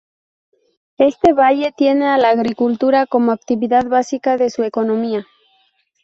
[0.97, 5.27] Este valle tiene a la agricultura como actividad básica de su economía.